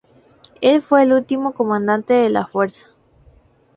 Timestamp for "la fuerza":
2.31-2.87